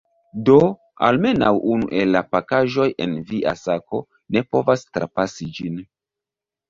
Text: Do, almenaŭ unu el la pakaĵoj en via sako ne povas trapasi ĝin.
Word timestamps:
Do, 0.45 0.53
almenaŭ 1.09 1.51
unu 1.73 1.89
el 1.99 2.11
la 2.15 2.23
pakaĵoj 2.35 2.87
en 3.05 3.15
via 3.33 3.55
sako 3.67 4.01
ne 4.37 4.45
povas 4.57 4.87
trapasi 4.97 5.51
ĝin. 5.59 5.79